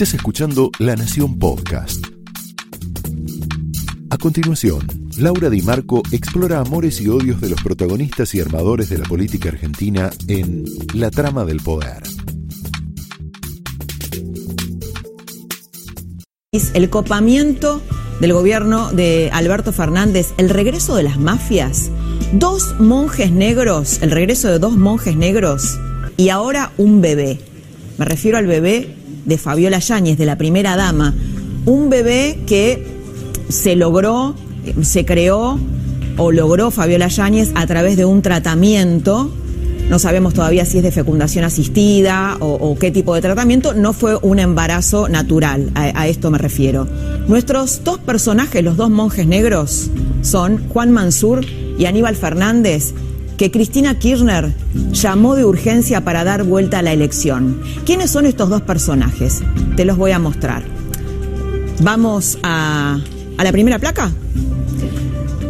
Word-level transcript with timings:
Estás 0.00 0.14
escuchando 0.14 0.70
La 0.78 0.96
Nación 0.96 1.38
Podcast. 1.38 2.02
A 4.08 4.16
continuación, 4.16 4.80
Laura 5.18 5.50
Di 5.50 5.60
Marco 5.60 6.00
explora 6.10 6.60
amores 6.60 7.02
y 7.02 7.08
odios 7.08 7.42
de 7.42 7.50
los 7.50 7.62
protagonistas 7.62 8.34
y 8.34 8.40
armadores 8.40 8.88
de 8.88 8.96
la 8.96 9.04
política 9.04 9.50
argentina 9.50 10.08
en 10.26 10.64
La 10.94 11.10
trama 11.10 11.44
del 11.44 11.60
poder. 11.60 12.02
El 16.72 16.88
copamiento 16.88 17.82
del 18.22 18.32
gobierno 18.32 18.92
de 18.92 19.28
Alberto 19.34 19.70
Fernández, 19.70 20.32
el 20.38 20.48
regreso 20.48 20.96
de 20.96 21.02
las 21.02 21.18
mafias, 21.18 21.90
dos 22.32 22.74
monjes 22.80 23.32
negros, 23.32 24.00
el 24.00 24.12
regreso 24.12 24.48
de 24.48 24.58
dos 24.58 24.78
monjes 24.78 25.14
negros 25.14 25.78
y 26.16 26.30
ahora 26.30 26.72
un 26.78 27.02
bebé. 27.02 27.38
Me 27.98 28.06
refiero 28.06 28.38
al 28.38 28.46
bebé 28.46 28.96
de 29.30 29.38
Fabiola 29.38 29.78
Yáñez, 29.78 30.18
de 30.18 30.26
la 30.26 30.36
primera 30.36 30.76
dama. 30.76 31.14
Un 31.64 31.88
bebé 31.88 32.40
que 32.46 32.84
se 33.48 33.76
logró, 33.76 34.34
se 34.82 35.06
creó 35.06 35.58
o 36.18 36.32
logró 36.32 36.70
Fabiola 36.70 37.08
Yáñez 37.08 37.52
a 37.54 37.66
través 37.66 37.96
de 37.96 38.04
un 38.04 38.20
tratamiento. 38.20 39.32
No 39.88 39.98
sabemos 39.98 40.34
todavía 40.34 40.64
si 40.64 40.78
es 40.78 40.82
de 40.82 40.90
fecundación 40.90 41.44
asistida 41.44 42.36
o, 42.40 42.76
qué 42.78 42.90
tipo 42.90 43.14
de 43.14 43.20
tratamiento. 43.22 43.72
No 43.72 43.92
fue 43.92 44.16
un 44.20 44.38
embarazo 44.40 45.08
natural, 45.08 45.70
a, 45.74 46.00
a 46.00 46.08
esto 46.08 46.30
me 46.30 46.38
refiero. 46.38 46.86
Nuestros 47.28 47.82
dos 47.84 47.98
personajes, 47.98 48.62
los 48.64 48.76
dos 48.76 48.90
monjes 48.90 49.26
negros, 49.26 49.90
son 50.22 50.68
Juan 50.68 50.90
Mansur 50.90 51.44
y 51.78 51.86
Aníbal 51.86 52.16
Fernández, 52.16 52.94
que 53.40 53.50
Cristina 53.50 53.98
Kirchner 53.98 54.52
llamó 54.92 55.34
de 55.34 55.46
urgencia 55.46 56.04
para 56.04 56.24
dar 56.24 56.42
vuelta 56.44 56.80
a 56.80 56.82
la 56.82 56.92
elección. 56.92 57.62
¿Quiénes 57.86 58.10
son 58.10 58.26
estos 58.26 58.50
dos 58.50 58.60
personajes? 58.60 59.40
Te 59.76 59.86
los 59.86 59.96
voy 59.96 60.10
a 60.10 60.18
mostrar. 60.18 60.62
Vamos 61.80 62.36
a, 62.42 63.00
la 63.42 63.50
primera 63.50 63.78
placa. 63.78 64.12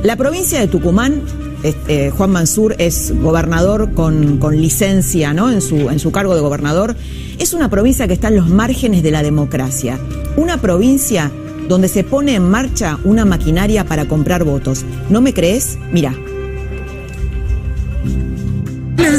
La 0.05 0.15
provincia 0.15 0.61
de 0.61 0.69
Tucumán, 0.69 1.23
este, 1.65 2.13
Juan 2.13 2.31
Mansur 2.31 2.77
es 2.79 3.13
gobernador 3.21 3.93
con, 3.93 4.39
licencia 4.53 5.33
¿no? 5.33 5.51
en, 5.51 5.61
su, 5.61 5.91
en 5.91 5.99
su 5.99 6.13
cargo 6.13 6.37
de 6.37 6.43
gobernador, 6.43 6.95
es 7.41 7.55
una 7.55 7.71
provincia 7.71 8.07
que 8.07 8.15
está 8.15 8.29
en 8.29 8.37
los 8.37 8.49
márgenes 8.49 9.03
de 9.03 9.11
la 9.11 9.25
democracia. 9.25 9.99
Una 10.37 10.59
provincia 10.59 11.33
donde 11.69 11.89
se 11.89 12.05
pone 12.05 12.37
en 12.37 12.49
marcha 12.49 13.01
una 13.03 13.25
maquinaria 13.25 13.85
para 13.85 14.07
comprar 14.07 14.45
votos. 14.45 14.85
¿No 15.09 15.21
me 15.21 15.35
crees? 15.35 15.77
Mira, 15.91 16.15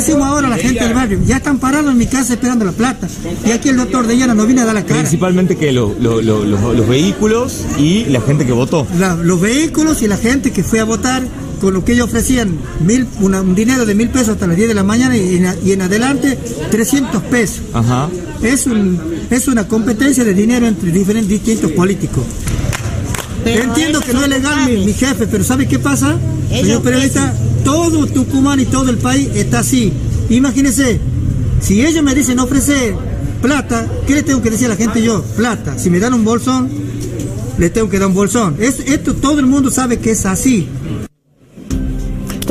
decimos 0.02 0.28
ahora 0.28 0.48
a 0.48 0.50
la 0.50 0.58
gente 0.58 0.84
del 0.84 0.94
barrio? 0.94 1.20
Ya 1.26 1.38
están 1.38 1.60
parados 1.60 1.92
en 1.92 1.98
mi 1.98 2.08
casa 2.08 2.34
esperando 2.34 2.66
la 2.66 2.72
plata. 2.72 3.08
Y 3.46 3.52
aquí 3.52 3.70
el 3.70 3.78
doctor 3.78 4.08
de 4.08 4.18
Llana 4.18 4.34
nos 4.34 4.48
viene 4.48 4.62
a 4.62 4.66
dar 4.66 4.76
la 4.76 4.84
cara. 4.84 5.02
Principalmente 5.02 5.56
que 5.56 5.72
los 5.72 6.88
vehículos 6.88 7.66
y 7.78 8.06
la 8.06 8.22
gente 8.22 8.46
que 8.46 8.52
votó. 8.52 8.88
los 9.24 9.40
vehículos 9.40 10.02
y 10.02 10.08
la 10.08 10.18
gente 10.18 10.52
que 10.52 10.64
fue 10.64 10.80
a 10.80 10.86
votar 10.86 11.24
con 11.62 11.76
lo 11.76 11.86
que 11.86 11.94
ellos 11.94 12.08
ofrecían, 12.08 12.58
mil, 12.84 13.08
un 13.20 13.54
dinero 13.54 13.86
de 13.86 13.94
mil 13.94 14.10
pesos 14.10 14.30
hasta 14.30 14.48
las 14.48 14.58
10 14.58 14.70
de 14.70 14.74
la 14.74 14.84
mañana 14.84 15.16
y 15.16 15.36
en, 15.72 15.82
adelante 15.82 16.38
300 16.72 17.22
pesos. 17.24 17.62
Ajá. 17.72 18.10
Es, 18.42 18.66
un, 18.66 19.00
es 19.30 19.48
una 19.48 19.68
competencia 19.68 20.24
de 20.24 20.34
dinero 20.34 20.66
entre 20.66 20.92
diferentes 20.92 21.30
distintos 21.30 21.72
políticos. 21.74 22.24
Entiendo 23.46 24.02
que 24.02 24.14
no 24.14 24.22
es 24.24 24.30
legal 24.30 24.70
mi, 24.70 24.86
mi, 24.86 24.94
jefe, 24.94 25.28
pero 25.28 25.44
¿sabe 25.44 25.68
qué 25.68 25.80
pasa? 25.80 26.18
Señor 26.50 26.82
periodista, 26.82 27.34
todo 27.64 28.06
Tucumán 28.08 28.60
y 28.60 28.66
todo 28.66 28.90
el 28.90 28.98
país 28.98 29.30
está 29.36 29.60
así. 29.60 29.92
Imagínense, 30.30 31.00
si 31.62 31.86
ellos 31.86 32.04
me 32.04 32.14
dicen 32.16 32.40
ofrecer 32.40 32.96
plata, 33.42 33.88
¿qué 34.08 34.16
le 34.16 34.24
tengo 34.24 34.42
que 34.42 34.50
decir 34.50 34.68
a 34.68 34.70
la 34.70 34.76
gente 34.76 35.02
yo? 35.02 35.24
Plata. 35.36 35.78
Si 35.78 35.90
me 35.90 36.00
dan 36.00 36.14
un 36.14 36.24
bolsón, 36.24 36.70
le 37.58 37.70
tengo 37.70 37.90
que 37.90 38.00
dar 38.00 38.08
un 38.08 38.14
bolsón. 38.14 38.58
esto 38.60 39.16
todo 39.16 39.40
el 39.40 39.46
mundo 39.46 39.72
sabe 39.72 40.00
que 40.00 40.12
es 40.12 40.26
así. 40.26 40.68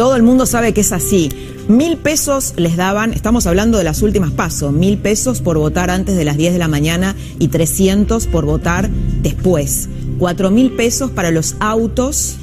Todo 0.01 0.17
el 0.17 0.23
mundo 0.23 0.47
sabe 0.47 0.73
que 0.73 0.81
es 0.81 0.93
así. 0.93 1.29
Mil 1.69 1.99
pesos 1.99 2.55
les 2.57 2.79
daban, 2.79 3.13
estamos 3.13 3.47
hablando 3.47 3.77
de 3.77 3.85
las 3.85 4.01
últimas 4.01 4.31
pasos, 4.31 4.73
mil 4.73 4.97
pesos 4.97 5.43
por 5.43 5.59
votar 5.59 5.91
antes 5.91 6.17
de 6.17 6.25
las 6.25 6.39
10 6.39 6.55
de 6.55 6.59
la 6.59 6.69
mañana 6.69 7.15
y 7.39 7.49
300 7.49 8.27
por 8.29 8.47
votar 8.47 8.89
después. 8.89 9.91
Cuatro 10.19 10.51
mil 10.51 10.71
pesos 10.71 11.11
para 11.11 11.31
los 11.31 11.55
autos 11.61 12.37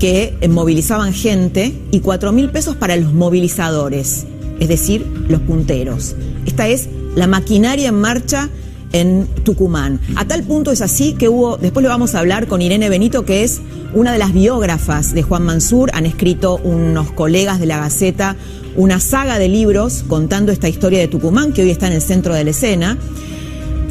que 0.00 0.36
eh, 0.42 0.48
movilizaban 0.48 1.14
gente 1.14 1.74
y 1.92 2.00
cuatro 2.00 2.30
mil 2.30 2.50
pesos 2.50 2.76
para 2.76 2.94
los 2.96 3.14
movilizadores, 3.14 4.26
es 4.60 4.68
decir, 4.68 5.06
los 5.28 5.40
punteros. 5.40 6.14
Esta 6.44 6.68
es 6.68 6.90
la 7.16 7.26
maquinaria 7.26 7.88
en 7.88 7.98
marcha 8.02 8.50
en 8.92 9.26
Tucumán. 9.44 10.00
A 10.16 10.24
tal 10.26 10.42
punto 10.42 10.70
es 10.72 10.82
así 10.82 11.14
que 11.14 11.28
hubo, 11.28 11.56
después 11.56 11.82
lo 11.82 11.88
vamos 11.88 12.14
a 12.14 12.20
hablar 12.20 12.46
con 12.46 12.62
Irene 12.62 12.88
Benito, 12.88 13.24
que 13.24 13.44
es 13.44 13.60
una 13.94 14.12
de 14.12 14.18
las 14.18 14.32
biógrafas 14.32 15.14
de 15.14 15.22
Juan 15.22 15.42
Mansur, 15.42 15.90
han 15.92 16.06
escrito 16.06 16.58
unos 16.64 17.12
colegas 17.12 17.60
de 17.60 17.66
la 17.66 17.78
Gaceta 17.78 18.36
una 18.76 19.00
saga 19.00 19.38
de 19.38 19.48
libros 19.48 20.04
contando 20.08 20.52
esta 20.52 20.68
historia 20.68 21.00
de 21.00 21.08
Tucumán, 21.08 21.52
que 21.52 21.62
hoy 21.62 21.70
está 21.70 21.86
en 21.88 21.92
el 21.94 22.02
centro 22.02 22.34
de 22.34 22.44
la 22.44 22.50
escena. 22.50 22.96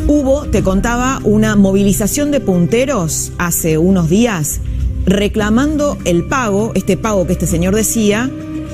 Hubo, 0.07 0.45
te 0.45 0.63
contaba, 0.63 1.19
una 1.23 1.55
movilización 1.55 2.31
de 2.31 2.39
punteros 2.39 3.31
hace 3.37 3.77
unos 3.77 4.09
días 4.09 4.59
reclamando 5.05 5.97
el 6.05 6.25
pago, 6.25 6.71
este 6.75 6.97
pago 6.97 7.25
que 7.25 7.33
este 7.33 7.47
señor 7.47 7.75
decía, 7.75 8.29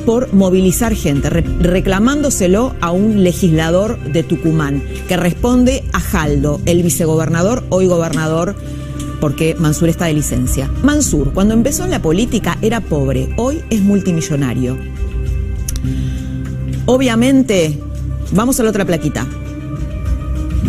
por 0.08 0.34
movilizar 0.34 0.96
gente, 0.96 1.30
reclamándoselo 1.30 2.74
a 2.80 2.92
un 2.92 3.26
legislador 3.26 4.00
de 4.00 4.24
Tucumán, 4.24 4.82
que 5.10 5.18
responde 5.18 5.84
a 5.92 6.00
Jaldo, 6.00 6.62
el 6.66 6.82
vicegobernador, 6.82 7.66
hoy 7.68 7.88
gobernador, 7.88 8.56
porque 9.20 9.54
Mansur 9.60 9.90
está 9.90 10.06
de 10.06 10.14
licencia. 10.14 10.72
Mansur, 10.82 11.34
cuando 11.34 11.54
empezó 11.54 11.84
en 11.84 11.92
la 11.92 12.02
política, 12.02 12.58
era 12.62 12.80
pobre, 12.80 13.28
hoy 13.36 13.62
es 13.70 13.82
multimillonario. 13.82 14.78
Obviamente, 16.86 17.78
vamos 18.32 18.62
a 18.62 18.64
la 18.64 18.70
otra 18.70 18.86
plaquita 18.86 19.28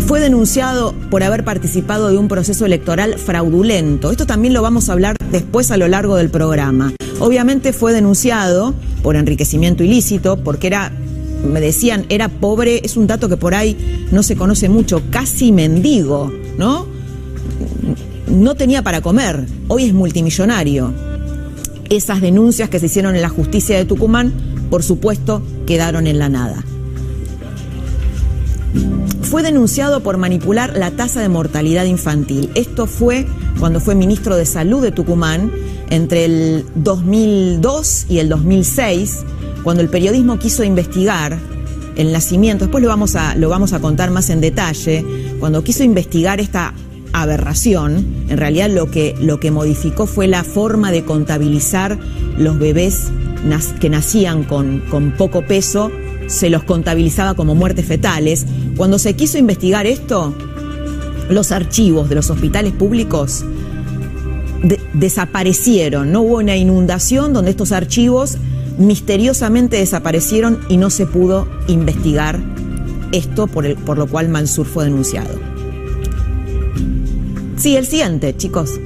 fue 0.06 0.20
denunciado 0.20 0.94
por 1.10 1.22
haber 1.22 1.44
participado 1.44 2.09
de 2.09 2.16
un 2.16 2.28
proceso 2.28 2.65
electoral 2.65 3.19
fraudulento. 3.19 4.10
Esto 4.10 4.26
también 4.26 4.55
lo 4.55 4.62
vamos 4.62 4.88
a 4.88 4.94
hablar 4.94 5.16
después 5.31 5.70
a 5.70 5.76
lo 5.76 5.87
largo 5.87 6.16
del 6.16 6.31
programa. 6.31 6.94
Obviamente 7.21 7.73
fue 7.73 7.93
denunciado 7.93 8.75
por 9.03 9.17
enriquecimiento 9.17 9.83
ilícito, 9.83 10.43
porque 10.43 10.69
era, 10.69 10.93
me 11.45 11.61
decían, 11.61 12.06
era 12.09 12.29
pobre, 12.29 12.81
es 12.84 12.97
un 12.97 13.06
dato 13.06 13.29
que 13.29 13.37
por 13.37 13.55
ahí 13.55 14.06
no 14.12 14.23
se 14.23 14.37
conoce 14.37 14.69
mucho, 14.69 15.03
casi 15.11 15.51
mendigo, 15.53 16.33
¿no? 16.56 16.87
No 18.29 18.55
tenía 18.55 18.83
para 18.83 19.01
comer, 19.01 19.47
hoy 19.69 19.84
es 19.84 19.93
multimillonario. 19.93 20.93
Esas 21.91 22.21
denuncias 22.21 22.69
que 22.69 22.79
se 22.79 22.87
hicieron 22.87 23.17
en 23.17 23.23
la 23.23 23.31
justicia 23.31 23.77
de 23.77 23.85
Tucumán, 23.85 24.33
por 24.71 24.83
supuesto, 24.83 25.43
quedaron 25.67 26.06
en 26.06 26.19
la 26.19 26.29
nada 26.29 26.65
fue 29.29 29.43
denunciado 29.43 30.03
por 30.03 30.17
manipular 30.17 30.75
la 30.77 30.91
tasa 30.91 31.21
de 31.21 31.29
mortalidad 31.29 31.85
infantil. 31.85 32.50
Esto 32.55 32.87
fue 32.87 33.27
cuando 33.61 33.79
fue 33.79 33.95
ministro 33.95 34.37
de 34.37 34.47
Salud 34.47 34.83
de 34.83 34.91
Tucumán 34.91 35.53
entre 35.91 36.25
el 36.25 36.66
2002 36.75 38.06
y 38.09 38.19
el 38.19 38.28
2006, 38.28 39.25
cuando 39.62 39.82
el 39.82 39.88
periodismo 39.88 40.38
quiso 40.38 40.65
investigar 40.65 41.38
el 41.97 42.12
nacimiento, 42.12 42.66
después 42.66 42.82
lo 42.82 42.88
vamos 42.88 43.16
a, 43.16 43.34
lo 43.34 43.49
vamos 43.49 43.72
a 43.72 43.81
contar 43.81 44.10
más 44.10 44.31
en 44.31 44.41
detalle, 44.41 45.04
cuando 45.41 45.65
quiso 45.65 45.82
investigar 45.82 46.41
esta 46.41 46.75
aberración, 47.12 48.06
en 48.28 48.37
realidad 48.37 48.71
lo 48.71 48.91
que, 48.91 49.15
lo 49.21 49.41
que 49.41 49.50
modificó 49.50 50.06
fue 50.06 50.28
la 50.28 50.44
forma 50.44 50.93
de 50.93 51.04
contabilizar 51.04 51.99
los 52.37 52.59
bebés 52.59 53.09
que 53.81 53.88
nacían 53.88 54.44
con, 54.44 54.81
con 54.91 55.12
poco 55.12 55.43
peso 55.47 55.91
se 56.28 56.50
los 56.50 56.62
contabilizaba 56.62 57.34
como 57.34 57.55
muertes 57.55 57.87
fetales. 57.87 58.47
Cuando 58.76 58.99
se 58.99 59.16
quiso 59.16 59.38
investigar 59.38 59.87
esto, 59.87 60.34
los 61.31 61.53
archivos 61.53 62.08
de 62.08 62.14
los 62.14 62.31
hospitales 62.31 62.73
públicos 62.73 63.44
desaparecieron. 64.93 66.12
No 66.12 66.22
hubo 66.22 66.38
una 66.38 66.56
inundación 66.56 67.32
donde 67.32 67.50
estos 67.50 67.72
archivos 67.72 68.38
misteriosamente 68.78 69.76
desaparecieron 69.76 70.60
y 70.69 70.76
no 70.76 70.90
se 70.90 71.06
pudo 71.06 71.49
investigar 71.66 72.38
esto 73.12 73.46
por, 73.46 73.66
el, 73.66 73.76
por 73.76 73.99
lo 73.99 74.06
cual 74.06 74.28
Mansur 74.28 74.66
fue 74.66 74.84
denunciado. 74.84 75.34
Sí, 77.56 77.76
el 77.76 77.87
siguiente, 77.87 78.37
chicos. 78.37 78.78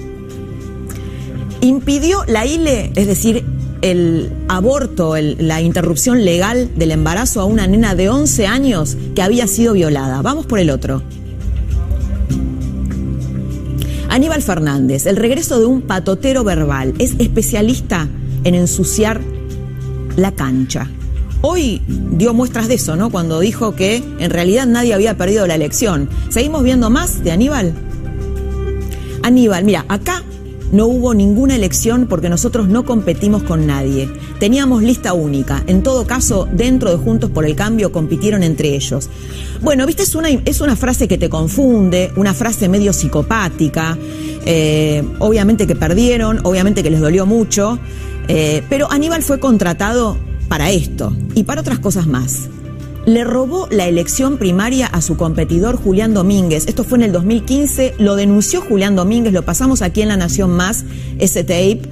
Impidió 1.60 2.24
la 2.26 2.46
ILE, 2.46 2.92
es 2.96 3.06
decir, 3.06 3.44
el 3.82 4.32
aborto, 4.48 5.14
la 5.16 5.60
interrupción 5.60 6.24
legal 6.24 6.70
del 6.76 6.92
embarazo 6.92 7.40
a 7.40 7.44
una 7.44 7.66
nena 7.66 7.94
de 7.94 8.08
11 8.08 8.46
años 8.46 8.96
que 9.14 9.22
había 9.22 9.46
sido 9.46 9.74
violada. 9.74 10.22
Vamos 10.22 10.46
por 10.46 10.58
el 10.58 10.70
otro. 10.70 11.02
Aníbal 14.12 14.42
Fernández, 14.42 15.06
el 15.06 15.16
regreso 15.16 15.58
de 15.58 15.64
un 15.64 15.80
patotero 15.80 16.44
verbal, 16.44 16.92
es 16.98 17.14
especialista 17.18 18.08
en 18.44 18.54
ensuciar 18.54 19.22
la 20.16 20.32
cancha. 20.32 20.90
Hoy 21.40 21.80
dio 21.88 22.34
muestras 22.34 22.68
de 22.68 22.74
eso, 22.74 22.94
¿no? 22.94 23.08
Cuando 23.08 23.40
dijo 23.40 23.74
que 23.74 24.04
en 24.18 24.28
realidad 24.28 24.66
nadie 24.66 24.92
había 24.92 25.16
perdido 25.16 25.46
la 25.46 25.54
elección. 25.54 26.10
¿Seguimos 26.28 26.62
viendo 26.62 26.90
más 26.90 27.24
de 27.24 27.32
Aníbal? 27.32 27.72
Aníbal, 29.22 29.64
mira, 29.64 29.86
acá 29.88 30.22
no 30.72 30.88
hubo 30.88 31.14
ninguna 31.14 31.56
elección 31.56 32.06
porque 32.06 32.28
nosotros 32.28 32.68
no 32.68 32.84
competimos 32.84 33.42
con 33.44 33.66
nadie. 33.66 34.10
Teníamos 34.42 34.82
lista 34.82 35.12
única. 35.12 35.62
En 35.68 35.84
todo 35.84 36.04
caso, 36.04 36.48
dentro 36.50 36.90
de 36.90 36.96
Juntos 36.96 37.30
por 37.30 37.46
el 37.46 37.54
Cambio 37.54 37.92
compitieron 37.92 38.42
entre 38.42 38.74
ellos. 38.74 39.08
Bueno, 39.60 39.86
viste, 39.86 40.02
es 40.02 40.16
una, 40.16 40.30
es 40.30 40.60
una 40.60 40.74
frase 40.74 41.06
que 41.06 41.16
te 41.16 41.30
confunde, 41.30 42.10
una 42.16 42.34
frase 42.34 42.68
medio 42.68 42.92
psicopática. 42.92 43.96
Eh, 44.44 45.04
obviamente 45.20 45.68
que 45.68 45.76
perdieron, 45.76 46.40
obviamente 46.42 46.82
que 46.82 46.90
les 46.90 46.98
dolió 46.98 47.24
mucho, 47.24 47.78
eh, 48.26 48.64
pero 48.68 48.90
Aníbal 48.90 49.22
fue 49.22 49.38
contratado 49.38 50.18
para 50.48 50.72
esto 50.72 51.16
y 51.36 51.44
para 51.44 51.60
otras 51.60 51.78
cosas 51.78 52.08
más 52.08 52.48
le 53.06 53.22
robó 53.22 53.68
la 53.70 53.86
elección 53.86 54.38
primaria 54.38 54.86
a 54.88 55.02
su 55.02 55.16
competidor 55.16 55.76
Julián 55.76 56.14
Domínguez. 56.14 56.66
Esto 56.66 56.82
fue 56.82 56.98
en 56.98 57.04
el 57.04 57.12
2015, 57.12 57.94
lo 57.98 58.16
denunció 58.16 58.60
Julián 58.60 58.96
Domínguez, 58.96 59.32
lo 59.32 59.44
pasamos 59.44 59.82
aquí 59.82 60.02
en 60.02 60.08
La 60.08 60.16
Nación 60.16 60.50
Más, 60.50 60.84
ese 61.20 61.44
tape. 61.44 61.82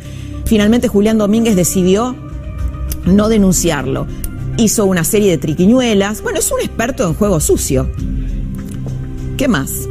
Finalmente 0.46 0.88
Julián 0.88 1.18
Domínguez 1.18 1.54
decidió 1.54 2.16
no 3.04 3.28
denunciarlo. 3.28 4.06
Hizo 4.56 4.84
una 4.84 5.04
serie 5.04 5.30
de 5.30 5.38
triquiñuelas. 5.38 6.22
Bueno, 6.22 6.38
es 6.38 6.50
un 6.50 6.60
experto 6.60 7.06
en 7.06 7.14
juego 7.14 7.40
sucio. 7.40 7.90
¿Qué 9.36 9.48
más? 9.48 9.88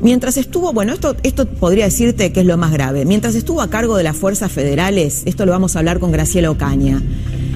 Mientras 0.00 0.36
estuvo, 0.36 0.72
bueno, 0.72 0.92
esto, 0.92 1.16
esto 1.22 1.46
podría 1.46 1.86
decirte 1.86 2.32
que 2.32 2.40
es 2.40 2.46
lo 2.46 2.56
más 2.56 2.72
grave. 2.72 3.04
Mientras 3.04 3.34
estuvo 3.34 3.60
a 3.60 3.68
cargo 3.68 3.96
de 3.96 4.04
las 4.04 4.16
fuerzas 4.16 4.52
federales, 4.52 5.22
esto 5.26 5.44
lo 5.44 5.52
vamos 5.52 5.74
a 5.74 5.80
hablar 5.80 5.98
con 5.98 6.12
Graciela 6.12 6.50
Ocaña 6.50 7.02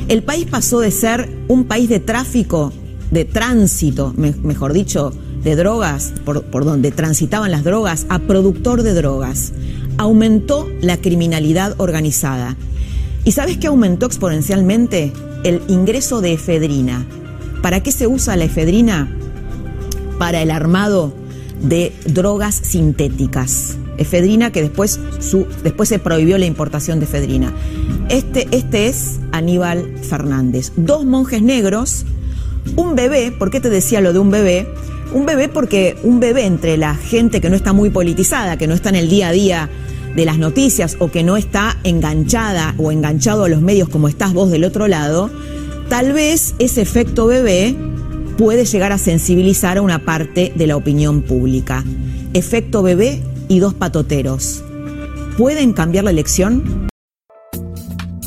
el 0.09 0.23
país 0.23 0.47
pasó 0.51 0.81
de 0.81 0.91
ser 0.91 1.31
un 1.49 1.65
país 1.65 1.89
de 1.89 2.01
tráfico, 2.01 2.73
de 3.11 3.25
tránsito, 3.25 4.13
mejor 4.17 4.73
dicho, 4.73 5.13
de 5.43 5.57
drogas, 5.57 6.13
por, 6.25 6.65
donde 6.65 6.91
transitaban 6.91 7.51
las 7.51 7.65
drogas, 7.65 8.07
a 8.09 8.19
productor 8.19 8.83
de 8.83 8.95
drogas. 8.95 9.53
Aumentó 9.97 10.69
la 10.81 10.99
criminalidad 10.99 11.75
organizada. 11.79 12.57
¿Y 13.25 13.33
sabes 13.33 13.59
qué 13.59 13.69
aumentó 13.69 14.07
exponencialmente? 14.07 15.13
El 15.45 15.63
ingreso 15.69 16.21
de 16.21 16.33
efedrina. 16.33 17.07
¿Para 17.63 17.81
qué 17.81 17.93
se 17.93 18.07
usa 18.07 18.37
la 18.37 18.45
efedrina? 18.45 19.09
Para 20.19 20.43
el 20.43 20.51
armado 20.51 21.15
de 21.63 21.93
drogas 22.07 22.55
sintéticas 22.55 23.77
efedrina, 23.99 24.51
que 24.53 24.63
después, 24.63 25.01
después 25.63 25.89
se 25.89 25.99
prohibió 25.99 26.39
la 26.39 26.47
importación 26.47 26.99
de 26.99 27.07
efedrina. 27.07 27.53
Este, 28.09 28.49
este 28.51 28.89
es 28.89 29.21
Aníbal 29.33 29.99
Fernández. 29.99 30.73
Dos 30.77 31.05
monjes 31.05 31.43
negros, 31.43 32.05
un 32.77 32.95
bebé, 32.95 33.33
¿por 33.33 33.51
qué 33.51 33.61
te 33.61 33.71
decía 33.71 34.01
lo 34.01 34.13
de 34.13 34.19
un 34.19 34.31
bebé? 34.31 34.67
Un 35.13 35.27
bebé 35.27 35.49
porque 35.49 35.97
un 36.03 36.21
bebé 36.21 36.47
entre 36.47 36.77
la 36.77 36.95
gente 36.95 37.41
que 37.41 37.51
no 37.51 37.57
está 37.57 37.73
muy 37.73 37.91
politizada, 37.91 38.57
que 38.57 38.67
no 38.67 38.75
está 38.75 38.89
en 38.89 38.97
el 38.97 39.09
día 39.09 39.29
a 39.29 39.33
día 39.33 39.71
de 40.14 40.25
las 40.25 40.38
noticias 40.38 40.97
o 40.99 41.11
que 41.11 41.23
no 41.23 41.37
está 41.37 41.79
enganchada 41.85 42.75
o 42.79 42.93
enganchado 42.93 43.44
a 43.44 43.49
los 43.49 43.61
medios 43.61 43.88
como 43.88 44.09
estás 44.09 44.32
vos 44.32 44.50
del 44.50 44.64
otro 44.64 44.88
lado, 44.88 45.31
tal 45.88 46.12
vez 46.12 46.55
ese 46.59 46.82
efecto 46.82 47.26
bebé 47.26 47.76
puede 48.37 48.64
llegar 48.64 48.93
a 48.93 48.99
sensibilizar 48.99 49.79
a 49.79 49.82
una 49.82 50.05
parte 50.05 50.53
de 50.55 50.67
la 50.67 50.76
opinión 50.76 51.23
pública. 51.23 51.85
Efecto 52.35 52.82
bebé 52.82 53.23
y 53.49 53.59
dos 53.59 53.75
patoteros. 53.75 54.62
¿Pueden 55.37 55.73
cambiar 55.73 56.05
la 56.05 56.11
elección? 56.11 56.88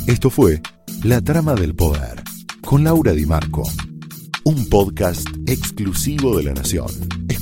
Esto 0.08 0.30
fue 0.30 0.62
La 1.04 1.22
Trama 1.22 1.56
del 1.56 1.76
Poder, 1.76 2.24
con 2.62 2.84
Laura 2.84 3.12
Di 3.14 3.26
Marco, 3.26 3.64
un 4.44 4.70
podcast 4.70 5.28
exclusivo 5.48 6.38
de 6.38 6.44
La 6.44 6.54
Nación. 6.54 7.25